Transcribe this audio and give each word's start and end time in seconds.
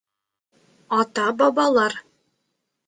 Ата-бабалар. 0.99 1.93